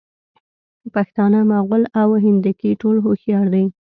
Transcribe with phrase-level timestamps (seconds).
[0.93, 3.65] پښتانه، مغل او هندکي ټول هوښیار دي.